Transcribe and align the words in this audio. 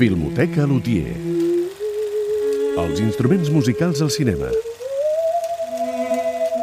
Filmoteca 0.00 0.64
Lutier. 0.64 1.12
Els 2.80 3.02
instruments 3.04 3.50
musicals 3.52 4.00
al 4.00 4.08
cinema. 4.08 4.48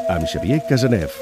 Amb 0.10 0.26
Xavier 0.26 0.58
Casanef. 0.66 1.20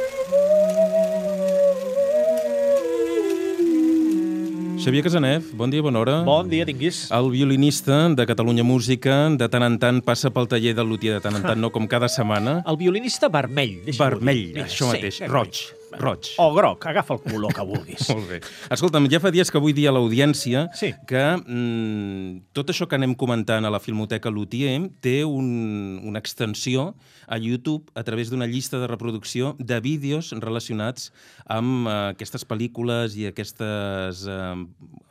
Xavier 4.79 5.03
Casanef, 5.03 5.51
bon 5.59 5.75
dia, 5.75 5.83
bona 5.83 5.99
hora. 6.05 6.15
Bon 6.23 6.47
dia, 6.47 6.63
tinguis. 6.63 7.09
El 7.11 7.27
violinista 7.35 8.05
de 8.15 8.23
Catalunya 8.31 8.63
Música, 8.63 9.25
de 9.35 9.51
tant 9.51 9.67
en 9.67 9.75
tant 9.81 9.99
passa 9.99 10.31
pel 10.31 10.47
taller 10.47 10.71
del 10.77 10.87
luthier, 10.87 11.17
de 11.17 11.23
tant 11.25 11.35
en 11.35 11.43
tant, 11.43 11.59
no 11.59 11.73
com 11.75 11.83
cada 11.83 12.07
setmana. 12.07 12.61
El 12.63 12.79
violinista 12.79 13.27
vermell. 13.27 13.81
Vermell, 13.91 14.61
això 14.63 14.87
sí, 14.87 15.01
mateix, 15.01 15.19
vermell. 15.25 15.35
roig, 15.35 15.65
roig. 15.99 16.31
O 16.41 16.53
groc, 16.55 16.85
agafa 16.87 17.15
el 17.15 17.21
color 17.23 17.53
que 17.53 17.65
vulguis. 17.65 18.07
Molt 18.13 18.27
bé. 18.29 18.39
Escolta'm, 18.73 19.07
ja 19.11 19.19
fa 19.23 19.31
dies 19.31 19.51
que 19.51 19.61
vull 19.61 19.73
dir 19.77 19.87
a 19.89 19.93
l'audiència 19.95 20.67
Sí. 20.75 20.93
que 21.07 21.23
mm, 21.37 22.51
tot 22.53 22.69
això 22.73 22.87
que 22.87 22.95
anem 22.99 23.15
comentant 23.15 23.65
a 23.65 23.71
la 23.73 23.79
Filmoteca 23.79 24.29
Lutier 24.33 24.75
té 25.01 25.23
un, 25.25 25.99
una 26.03 26.19
extensió 26.19 26.93
a 27.27 27.39
YouTube 27.41 27.89
a 27.95 28.03
través 28.05 28.29
d'una 28.29 28.45
llista 28.45 28.77
de 28.77 28.87
reproducció 28.87 29.55
de 29.57 29.79
vídeos 29.81 30.31
relacionats 30.37 31.11
amb 31.47 31.87
eh, 31.87 31.95
aquestes 32.13 32.45
pel·lícules 32.45 33.15
i 33.17 33.25
aquestes, 33.31 34.25
eh, 34.29 34.65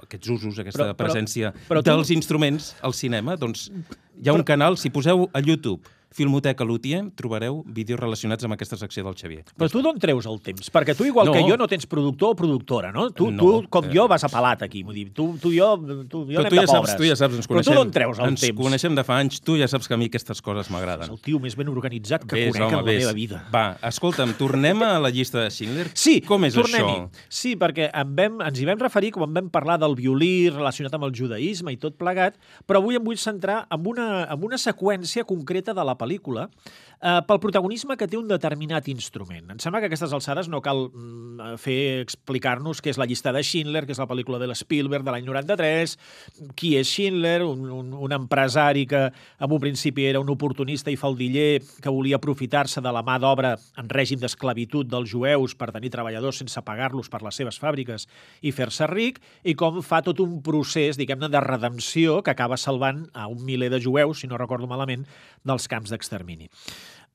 aquests 0.05 0.29
usos, 0.37 0.59
aquesta 0.63 0.85
Però- 0.85 0.95
però- 0.95 1.01
presència 1.07 1.53
però 1.69 1.83
tu- 1.83 1.91
dels 1.91 2.11
instruments 2.15 2.75
al 2.83 2.95
cinema. 2.95 3.37
Doncs 3.37 3.71
hi 4.23 4.29
ha 4.29 4.33
un 4.37 4.45
canal, 4.47 4.77
si 4.79 4.91
poseu 4.95 5.29
a 5.33 5.41
YouTube 5.43 5.83
Filmoteca 6.15 6.63
Lutier, 6.65 7.03
trobareu 7.19 7.65
vídeos 7.67 7.99
relacionats 7.99 8.45
amb 8.47 8.55
aquesta 8.55 8.77
secció 8.79 9.03
del 9.03 9.17
Xavier. 9.19 9.43
Però 9.59 9.67
tu 9.71 9.81
d'on 9.83 9.99
treus 9.99 10.29
el 10.31 10.37
temps? 10.47 10.71
Perquè 10.71 10.95
tu, 10.95 11.03
igual 11.09 11.27
No. 11.27 11.33
que 11.35 11.43
jo, 11.43 11.57
no 11.59 11.67
tens 11.67 11.87
productor 11.91 12.31
o 12.31 12.37
productora, 12.39 12.93
no? 12.95 13.09
Tu, 13.11 13.33
No, 13.33 13.39
tu 13.43 13.69
com 13.69 13.85
eh. 13.87 13.91
jo, 13.93 14.07
vas 14.07 14.23
a 14.23 14.29
pelat 14.31 14.63
aquí. 14.63 14.85
Vull 14.87 14.95
dir, 14.95 15.09
tu, 15.13 15.37
tu 15.43 15.51
i 15.51 15.59
jo, 15.59 15.73
tu, 16.09 16.23
jo 16.31 16.39
Però 16.39 16.45
anem 16.45 16.51
tu 16.51 16.57
ja, 16.57 16.61
de 16.63 16.67
saps, 16.69 16.79
pobres. 16.79 16.97
tu 16.97 17.09
ja 17.09 17.17
saps, 17.19 17.35
ens 17.35 17.49
Però 17.49 17.57
coneixem. 17.59 17.75
tu 17.75 17.79
d'on 17.81 17.91
treus 17.91 18.19
el 18.23 18.29
ens 18.31 18.41
temps? 18.47 18.61
coneixem 18.61 18.95
de 18.95 19.05
fa 19.05 19.19
anys, 19.19 19.41
tu 19.43 19.57
ja 19.59 19.67
saps 19.67 19.89
que 19.89 19.95
a 19.95 19.97
mi 19.99 20.07
aquestes 20.07 20.41
coses 20.41 20.67
És 20.69 20.71
m'agraden. 20.71 21.11
el 21.11 21.19
tio 21.21 21.41
més 21.41 21.57
ben 21.57 21.69
organitzat 21.69 22.25
que 22.25 22.37
Ves, 22.37 22.53
conec 22.55 22.63
home, 22.69 22.71
en 22.71 22.77
la 22.79 22.83
ves. 22.93 23.01
meva 23.03 23.13
vida. 23.13 23.43
Va, 23.53 23.65
escolta'm, 23.83 24.35
tornem 24.39 24.83
a 24.87 25.01
la 25.01 25.11
llista 25.11 25.41
de 25.43 25.51
Schindler. 25.51 25.91
Sí, 25.95 26.21
Com 26.21 26.45
és 26.45 26.55
tornem-hi. 26.55 26.95
això? 27.09 27.11
Sí, 27.29 27.57
perquè 27.57 27.91
en 27.93 28.15
vam, 28.15 28.41
ens 28.41 28.61
hi 28.61 28.65
vam 28.65 28.79
referir 28.79 29.11
quan 29.11 29.35
vam 29.35 29.51
parlar 29.51 29.81
del 29.81 29.97
violí 29.97 30.49
relacionat 30.49 30.95
amb 30.95 31.05
el 31.11 31.13
judaïsme 31.13 31.73
i 31.73 31.77
tot 31.77 31.99
plegat, 31.99 32.39
però 32.69 32.79
avui 32.79 32.95
em 32.95 33.03
vull 33.03 33.17
centrar 33.19 33.67
en 33.69 33.85
una, 33.85 34.25
en 34.31 34.45
una 34.45 34.57
seqüència 34.57 35.25
concreta 35.25 35.75
de 35.75 35.83
la 35.85 35.97
pel·lícula 36.05 36.51
eh, 37.05 37.21
pel 37.29 37.41
protagonisme 37.41 37.97
que 38.01 38.09
té 38.09 38.17
un 38.19 38.29
determinat 38.31 38.89
instrument. 38.93 39.51
Em 39.53 39.61
sembla 39.61 39.81
que 39.81 39.89
a 39.89 39.93
aquestes 39.93 40.13
alçades 40.17 40.49
no 40.49 40.63
cal 40.65 40.87
mm, 40.89 41.55
fer 41.61 42.01
explicar-nos 42.03 42.81
què 42.83 42.95
és 42.95 43.01
la 43.01 43.07
llista 43.09 43.33
de 43.35 43.43
Schindler, 43.45 43.85
que 43.85 43.95
és 43.95 44.01
la 44.01 44.09
pel·lícula 44.11 44.41
de 44.41 44.49
l'Spielberg 44.49 45.05
de 45.05 45.15
l'any 45.15 45.27
93, 45.29 45.97
qui 46.57 46.75
és 46.81 46.89
Schindler, 46.89 47.43
un, 47.45 47.67
un, 47.69 47.93
un 48.09 48.17
empresari 48.17 48.87
que 48.89 49.05
en 49.11 49.53
un 49.53 49.63
principi 49.63 50.09
era 50.09 50.23
un 50.23 50.33
oportunista 50.33 50.93
i 50.93 50.99
faldiller 51.01 51.61
que 51.83 51.93
volia 51.93 52.21
aprofitar-se 52.21 52.83
de 52.85 52.95
la 52.95 53.05
mà 53.05 53.19
d'obra 53.21 53.55
en 53.81 53.91
règim 53.93 54.21
d'esclavitud 54.23 54.89
dels 54.89 55.13
jueus 55.13 55.57
per 55.59 55.71
tenir 55.75 55.93
treballadors 55.93 56.41
sense 56.41 56.63
pagar-los 56.65 57.11
per 57.13 57.23
les 57.27 57.37
seves 57.37 57.61
fàbriques 57.61 58.09
i 58.43 58.55
fer-se 58.55 58.89
ric, 58.91 59.21
i 59.45 59.55
com 59.59 59.83
fa 59.85 60.01
tot 60.05 60.23
un 60.25 60.41
procés, 60.45 60.99
diguem-ne, 61.01 61.29
de 61.29 61.41
redempció 61.45 62.21
que 62.25 62.33
acaba 62.33 62.57
salvant 62.61 63.05
a 63.13 63.29
un 63.29 63.45
miler 63.45 63.71
de 63.73 63.81
jueus, 63.83 64.23
si 64.23 64.31
no 64.31 64.41
recordo 64.41 64.69
malament, 64.71 65.05
dels 65.45 65.69
camps 65.69 65.93
d'extermini. 65.95 66.51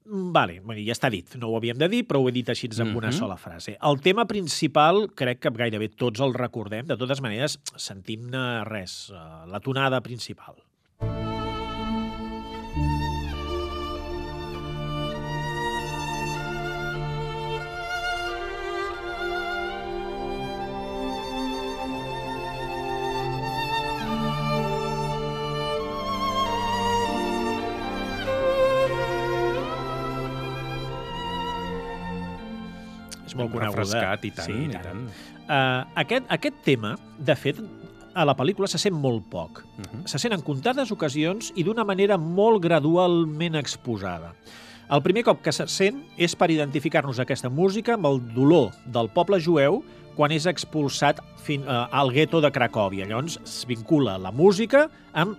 Vale, 0.09 0.55
ja 0.81 0.95
està 0.95 1.09
dit. 1.13 1.35
No 1.37 1.51
ho 1.51 1.57
havíem 1.59 1.77
de 1.77 1.89
dir, 1.91 1.99
però 2.07 2.21
ho 2.23 2.29
he 2.29 2.33
dit 2.33 2.47
així 2.49 2.69
amb 2.81 2.95
una 2.97 3.11
Mhm. 3.11 3.17
sola 3.19 3.37
frase. 3.37 3.77
El 3.81 3.99
tema 4.01 4.25
principal, 4.25 5.11
crec 5.13 5.39
que 5.39 5.51
gairebé 5.51 5.89
tots 5.89 6.19
el 6.19 6.33
recordem. 6.33 6.87
De 6.87 6.97
totes 6.97 7.21
maneres, 7.21 7.59
sentim-ne 7.75 8.63
res, 8.65 9.11
eh, 9.13 9.45
la 9.47 9.59
tonada 9.59 10.01
principal. 10.01 10.55
És 33.29 33.37
molt 33.37 33.53
coneguda. 33.53 33.77
Refrescat, 33.77 34.25
i 34.25 34.33
tant, 34.33 34.49
Sí, 34.49 34.65
i 34.65 34.73
tant. 34.73 35.05
Uh, 35.45 35.85
aquest, 36.01 36.25
aquest 36.33 36.57
tema, 36.65 36.95
de 37.17 37.35
fet, 37.37 37.61
a 38.17 38.25
la 38.25 38.35
pel·lícula 38.37 38.67
se 38.67 38.81
sent 38.81 38.95
molt 38.97 39.29
poc. 39.29 39.63
Uh 39.77 39.83
-huh. 39.85 40.07
Se 40.07 40.19
sent 40.19 40.33
en 40.33 40.41
comptades 40.41 40.91
ocasions 40.91 41.53
i 41.55 41.63
d'una 41.63 41.85
manera 41.85 42.17
molt 42.17 42.61
gradualment 42.63 43.55
exposada. 43.55 44.33
El 44.89 45.03
primer 45.03 45.23
cop 45.23 45.41
que 45.41 45.51
se 45.51 45.67
sent 45.67 46.03
és 46.17 46.35
per 46.35 46.49
identificar-nos 46.49 47.19
aquesta 47.19 47.49
música 47.49 47.93
amb 47.93 48.05
el 48.05 48.33
dolor 48.33 48.71
del 48.85 49.09
poble 49.09 49.39
jueu 49.39 49.83
quan 50.15 50.31
és 50.31 50.45
expulsat 50.45 51.21
fin, 51.37 51.61
uh, 51.61 51.87
al 51.91 52.11
gueto 52.11 52.41
de 52.41 52.51
Cracòvia. 52.51 53.05
Llavors 53.05 53.39
es 53.43 53.65
vincula 53.67 54.17
la 54.17 54.31
música 54.31 54.89
amb 55.13 55.37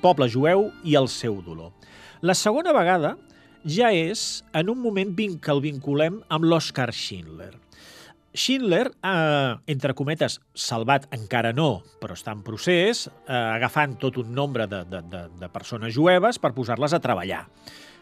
poble 0.00 0.28
jueu 0.28 0.70
i 0.84 0.94
el 0.94 1.08
seu 1.08 1.42
dolor. 1.42 1.72
La 2.20 2.34
segona 2.34 2.72
vegada 2.72 3.16
ja 3.64 3.92
és 3.94 4.42
en 4.52 4.70
un 4.70 4.80
moment 4.82 5.14
que 5.16 5.50
el 5.52 5.60
vinculem 5.60 6.22
amb 6.28 6.44
l'Oscar 6.44 6.90
Schindler. 6.92 7.54
Schindler, 8.34 8.90
eh, 9.04 9.54
entre 9.68 9.92
cometes, 9.94 10.38
salvat 10.54 11.04
encara 11.12 11.52
no, 11.52 11.82
però 12.00 12.14
està 12.16 12.32
en 12.32 12.42
procés, 12.42 13.06
eh, 13.28 13.32
agafant 13.32 13.98
tot 14.00 14.16
un 14.16 14.32
nombre 14.34 14.66
de, 14.66 14.84
de, 14.88 15.02
de, 15.02 15.26
de 15.38 15.48
persones 15.52 15.92
jueves 15.94 16.38
per 16.40 16.54
posar-les 16.56 16.94
a 16.96 17.00
treballar. 17.00 17.46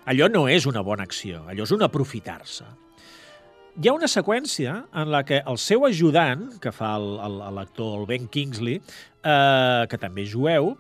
Allò 0.06 0.28
no 0.30 0.46
és 0.48 0.66
una 0.66 0.82
bona 0.86 1.02
acció, 1.02 1.42
allò 1.50 1.66
és 1.66 1.72
un 1.74 1.82
aprofitar-se. 1.82 2.64
Hi 3.80 3.88
ha 3.88 3.92
una 3.94 4.08
seqüència 4.10 4.84
en 4.94 5.10
la 5.10 5.24
que 5.24 5.42
el 5.46 5.58
seu 5.58 5.84
ajudant, 5.86 6.58
que 6.60 6.72
fa 6.72 6.94
el- 6.98 7.18
el- 7.26 7.54
l'actor 7.54 7.98
el 8.00 8.06
Ben 8.06 8.28
Kingsley, 8.28 8.80
eh, 9.24 9.86
que 9.90 9.98
també 9.98 10.22
és 10.22 10.30
jueu, 10.32 10.76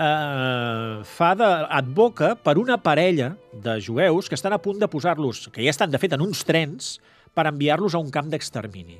eh, 0.00 1.04
fa 1.04 1.34
de, 1.36 1.48
advoca 1.68 2.34
per 2.40 2.56
una 2.58 2.78
parella 2.80 3.34
de 3.52 3.76
jueus 3.84 4.28
que 4.28 4.38
estan 4.38 4.56
a 4.56 4.60
punt 4.62 4.80
de 4.80 4.88
posar-los, 4.88 5.48
que 5.52 5.64
ja 5.64 5.72
estan 5.74 5.92
de 5.92 6.00
fet 6.00 6.16
en 6.16 6.24
uns 6.24 6.44
trens, 6.48 6.96
per 7.34 7.46
enviar-los 7.46 7.94
a 7.94 8.00
un 8.02 8.10
camp 8.10 8.30
d'extermini. 8.32 8.98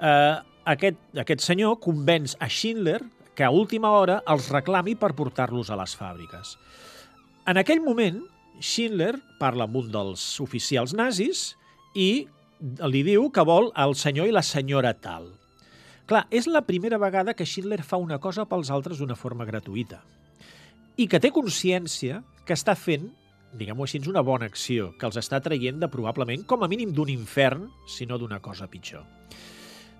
Eh, 0.00 0.36
aquest, 0.70 1.00
aquest 1.20 1.44
senyor 1.44 1.76
convenç 1.82 2.38
a 2.40 2.48
Schindler 2.48 3.02
que 3.34 3.44
a 3.44 3.50
última 3.50 3.90
hora 3.90 4.20
els 4.30 4.48
reclami 4.54 4.94
per 4.94 5.12
portar-los 5.18 5.70
a 5.70 5.78
les 5.80 5.96
fàbriques. 5.98 6.54
En 7.50 7.58
aquell 7.60 7.82
moment, 7.84 8.22
Schindler 8.62 9.16
parla 9.40 9.66
amb 9.66 9.76
un 9.82 9.90
dels 9.92 10.22
oficials 10.40 10.94
nazis 10.96 11.50
i 11.94 12.26
li 12.86 13.02
diu 13.04 13.28
que 13.34 13.44
vol 13.44 13.72
el 13.76 13.96
senyor 13.98 14.30
i 14.30 14.32
la 14.32 14.46
senyora 14.46 14.94
tal. 14.94 15.26
Clar, 16.04 16.26
és 16.28 16.46
la 16.46 16.64
primera 16.66 16.98
vegada 17.00 17.32
que 17.32 17.46
Schindler 17.48 17.80
fa 17.82 17.96
una 17.96 18.18
cosa 18.20 18.44
pels 18.44 18.70
altres 18.70 19.00
d'una 19.00 19.16
forma 19.16 19.46
gratuïta 19.48 20.02
i 21.00 21.06
que 21.10 21.18
té 21.18 21.30
consciència 21.34 22.20
que 22.46 22.54
està 22.54 22.74
fent, 22.78 23.08
diguem-ho 23.56 23.86
així, 23.86 24.00
una 24.10 24.22
bona 24.22 24.46
acció, 24.50 24.92
que 24.98 25.08
els 25.08 25.18
està 25.18 25.40
traient 25.42 25.80
de 25.80 25.88
probablement, 25.90 26.44
com 26.46 26.62
a 26.62 26.68
mínim, 26.70 26.92
d'un 26.94 27.10
infern, 27.10 27.66
si 27.88 28.06
no 28.06 28.18
d'una 28.18 28.40
cosa 28.44 28.68
pitjor. 28.70 29.02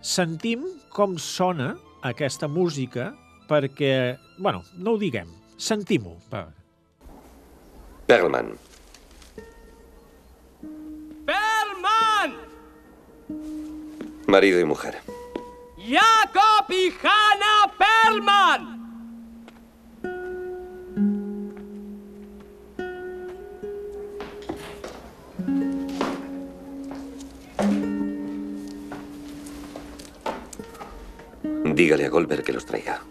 Sentim 0.05 0.67
com 0.93 1.17
sona 1.19 1.73
aquesta 2.05 2.47
música 2.47 3.13
perquè, 3.49 4.19
bueno, 4.39 4.63
no 4.77 4.95
ho 4.95 5.01
diguem, 5.01 5.31
sentim-ho. 5.57 6.15
Va. 6.31 6.45
Perlman. 8.07 8.53
Perlman! 11.25 12.39
Marido 14.29 14.61
y 14.61 14.65
mujer. 14.65 15.01
Jakob 15.87 16.71
y 16.71 16.91
Hanna 17.03 17.75
Perlman! 17.77 18.75
Dígale 31.75 32.07
a 32.07 32.09
Goldberg 32.09 32.45
que 32.45 32.53
los 32.55 32.65
traiga. 32.65 33.03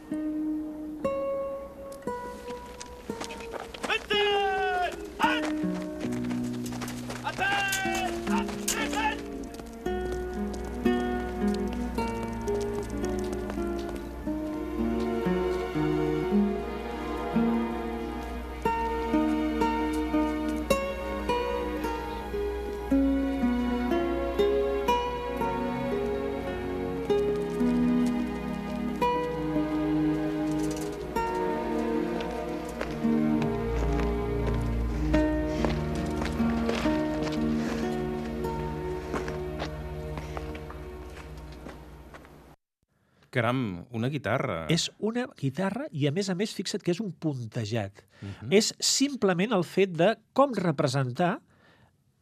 Caram, 43.34 43.86
una 43.96 44.12
guitarra. 44.14 44.64
És 44.74 44.92
una 45.02 45.26
guitarra 45.40 45.88
i, 45.92 46.06
a 46.06 46.14
més 46.14 46.30
a 46.30 46.36
més, 46.38 46.54
fixa't 46.54 46.84
que 46.86 46.94
és 46.94 47.02
un 47.02 47.12
puntejat. 47.12 48.04
Uh 48.22 48.28
-huh. 48.30 48.50
És 48.52 48.74
simplement 48.80 49.52
el 49.52 49.64
fet 49.64 49.90
de 49.90 50.16
com 50.34 50.54
representar 50.54 51.42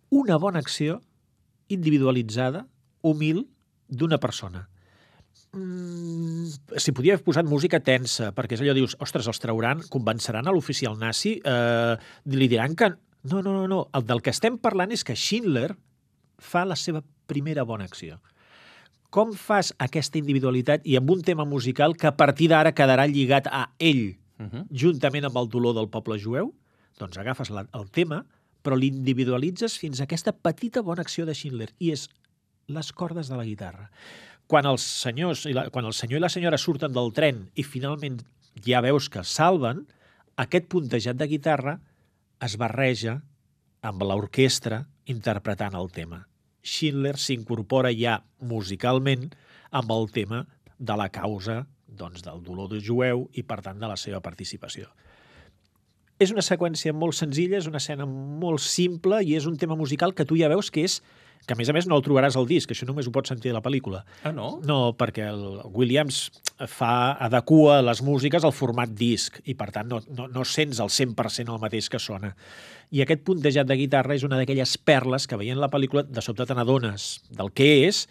una 0.10 0.38
bona 0.38 0.60
acció 0.60 1.02
individualitzada, 1.68 2.68
humil, 3.02 3.48
d'una 3.88 4.18
persona. 4.18 4.70
Mm, 5.52 6.48
si 6.80 6.94
podia 6.96 7.14
haver 7.14 7.26
posat 7.26 7.46
música 7.46 7.82
tensa, 7.84 8.32
perquè 8.36 8.56
és 8.56 8.62
allò, 8.64 8.74
dius, 8.74 8.96
ostres, 9.04 9.28
els 9.28 9.40
trauran, 9.40 9.82
convenceran 9.92 10.48
a 10.48 10.52
l'oficial 10.52 10.98
nazi, 11.00 11.42
eh, 11.44 11.96
li 12.26 12.48
diran 12.48 12.76
que... 12.76 12.94
No, 13.24 13.42
no, 13.42 13.52
no, 13.54 13.68
no. 13.68 13.90
El 13.94 14.06
del 14.08 14.22
que 14.22 14.32
estem 14.32 14.58
parlant 14.58 14.92
és 14.92 15.04
que 15.04 15.14
Schindler 15.14 15.76
fa 16.42 16.64
la 16.66 16.76
seva 16.76 17.04
primera 17.28 17.64
bona 17.64 17.86
acció. 17.86 18.18
Com 19.12 19.34
fas 19.36 19.74
aquesta 19.84 20.16
individualitat 20.22 20.86
i 20.88 20.96
amb 20.96 21.10
un 21.12 21.22
tema 21.28 21.44
musical 21.44 21.98
que 22.00 22.08
a 22.08 22.16
partir 22.16 22.48
d'ara 22.48 22.72
quedarà 22.72 23.10
lligat 23.12 23.50
a 23.52 23.74
ell, 23.78 24.16
uh 24.40 24.46
-huh. 24.48 24.66
juntament 24.72 25.26
amb 25.26 25.38
el 25.38 25.50
dolor 25.50 25.76
del 25.76 25.90
poble 25.90 26.18
jueu? 26.18 26.54
Doncs 26.98 27.18
agafes 27.18 27.50
la, 27.50 27.68
el 27.74 27.90
tema, 27.92 28.26
però 28.64 28.78
l'individualitzes 28.78 29.78
fins 29.78 30.00
a 30.00 30.04
aquesta 30.04 30.32
petita 30.32 30.82
bona 30.82 31.02
acció 31.02 31.26
de 31.26 31.34
Schindler, 31.34 31.70
i 31.80 31.92
és 31.92 32.10
les 32.68 32.94
cordes 32.94 33.28
de 33.28 33.36
la 33.36 33.44
guitarra. 33.44 33.92
Quan 34.48 34.66
els 34.66 34.82
senyors 34.82 35.46
i 35.46 35.54
la, 35.54 35.70
quan 35.70 35.86
el 35.86 35.94
senyor 35.94 36.18
i 36.18 36.22
la 36.22 36.30
senyora 36.30 36.58
surten 36.58 36.94
del 36.94 37.12
tren 37.12 37.50
i 37.56 37.64
finalment 37.64 38.22
ja 38.66 38.82
veus 38.82 39.10
que 39.10 39.24
salven, 39.24 39.88
aquest 40.38 40.68
puntejat 40.68 41.18
de 41.18 41.28
guitarra 41.28 41.80
es 42.40 42.58
barreja 42.58 43.22
amb 43.82 44.04
l'orquestra 44.04 44.88
interpretant 45.06 45.76
el 45.76 45.92
tema. 45.92 46.31
Schindler 46.62 47.18
s'incorpora 47.18 47.92
ja 47.96 48.20
musicalment 48.40 49.30
amb 49.72 49.92
el 49.92 50.10
tema 50.14 50.46
de 50.78 50.98
la 50.98 51.10
causa 51.14 51.64
doncs, 51.88 52.24
del 52.24 52.44
dolor 52.44 52.70
de 52.72 52.80
jueu 52.82 53.28
i, 53.34 53.44
per 53.44 53.60
tant, 53.66 53.80
de 53.80 53.90
la 53.90 53.98
seva 54.00 54.22
participació. 54.24 54.88
És 56.22 56.32
una 56.32 56.44
seqüència 56.46 56.94
molt 56.94 57.18
senzilla, 57.18 57.58
és 57.58 57.68
una 57.70 57.82
escena 57.82 58.06
molt 58.06 58.62
simple 58.62 59.24
i 59.26 59.36
és 59.36 59.48
un 59.50 59.58
tema 59.58 59.76
musical 59.76 60.14
que 60.14 60.26
tu 60.30 60.38
ja 60.38 60.52
veus 60.52 60.70
que 60.72 60.86
és 60.86 61.00
que 61.46 61.56
a 61.56 61.58
més 61.58 61.70
a 61.70 61.76
més 61.76 61.88
no 61.90 61.98
el 61.98 62.04
trobaràs 62.06 62.38
al 62.38 62.48
disc, 62.50 62.72
això 62.72 62.86
només 62.88 63.08
ho 63.08 63.14
pots 63.16 63.32
sentir 63.34 63.52
a 63.52 63.58
la 63.58 63.64
pel·lícula. 63.66 64.04
Ah, 64.24 64.34
no? 64.36 64.54
No, 64.68 64.80
perquè 64.98 65.28
el 65.32 65.44
Williams 65.74 66.24
fa, 66.70 67.18
adequa 67.28 67.80
les 67.84 68.04
músiques 68.06 68.46
al 68.46 68.56
format 68.56 68.94
disc 68.94 69.42
i 69.50 69.56
per 69.58 69.72
tant 69.76 69.90
no, 69.90 70.02
no, 70.14 70.28
no 70.32 70.46
sents 70.48 70.82
el 70.84 70.94
100% 70.94 71.54
el 71.56 71.62
mateix 71.62 71.90
que 71.92 72.02
sona. 72.02 72.34
I 72.92 73.04
aquest 73.04 73.26
puntejat 73.28 73.70
de 73.70 73.80
guitarra 73.80 74.18
és 74.18 74.26
una 74.28 74.40
d'aquelles 74.40 74.78
perles 74.86 75.28
que 75.28 75.40
veient 75.40 75.60
la 75.62 75.72
pel·lícula 75.72 76.06
de 76.08 76.24
sobte 76.24 76.46
te 76.48 76.58
n'adones 76.58 77.14
del 77.32 77.54
que 77.56 77.70
és 77.88 78.06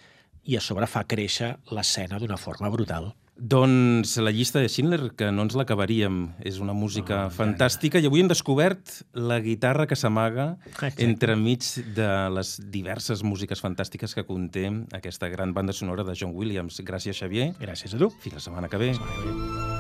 i 0.49 0.57
a 0.57 0.63
sobre 0.65 0.89
fa 0.89 1.05
créixer 1.05 1.55
l'escena 1.71 2.19
d'una 2.19 2.41
forma 2.41 2.71
brutal. 2.73 3.13
Doncs 3.41 4.19
la 4.21 4.31
llista 4.31 4.61
de 4.61 4.69
Schindler, 4.69 5.15
que 5.17 5.31
no 5.33 5.47
ens 5.47 5.57
l'acabaríem, 5.57 6.21
és 6.45 6.61
una 6.61 6.75
música 6.77 7.23
oh, 7.25 7.33
fantàstica 7.33 7.97
i 7.97 8.09
avui 8.09 8.21
hem 8.21 8.29
descobert 8.29 9.01
la 9.17 9.41
guitarra 9.41 9.89
que 9.89 9.97
s'amaga 9.97 10.53
entremig 11.01 11.65
de 11.97 12.11
les 12.37 12.59
diverses 12.69 13.25
músiques 13.25 13.65
fantàstiques 13.65 14.13
que 14.15 14.29
conté 14.29 14.69
aquesta 14.93 15.33
gran 15.33 15.57
banda 15.57 15.73
sonora 15.73 16.05
de 16.05 16.19
John 16.21 16.37
Williams. 16.37 16.83
Gràcies, 16.85 17.17
Xavier. 17.17 17.55
Gràcies 17.61 17.97
a 17.97 18.05
tu. 18.05 18.13
Fins 18.21 18.37
la 18.37 18.45
setmana 18.45 18.69
que 18.69 18.85
ve. 18.85 18.93
La 18.93 19.01
setmana 19.01 19.23
que 19.25 19.31
ve. 19.31 19.80